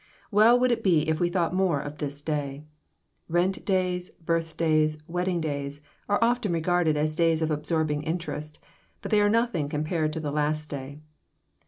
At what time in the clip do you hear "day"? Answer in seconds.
2.23-2.65, 10.71-11.01